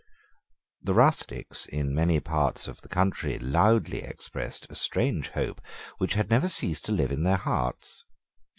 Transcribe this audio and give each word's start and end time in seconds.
The 0.81 0.95
rustics 0.95 1.67
in 1.67 1.93
many 1.93 2.19
parts 2.19 2.67
of 2.67 2.81
the 2.81 2.87
country 2.87 3.37
loudly 3.37 4.01
expressed 4.01 4.65
a 4.67 4.73
strange 4.75 5.29
hope 5.29 5.61
which 5.99 6.15
had 6.15 6.31
never 6.31 6.47
ceased 6.47 6.85
to 6.85 6.91
live 6.91 7.11
in 7.11 7.21
their 7.21 7.37
hearts. 7.37 8.03